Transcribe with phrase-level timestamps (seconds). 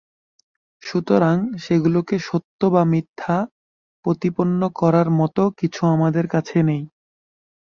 [0.83, 3.35] সুতরাং সেগুলোকে সত্য বা মিথ্যা
[4.05, 6.83] প্রতিপন্ন করার মত কিছু আমাদের কাছে নেই।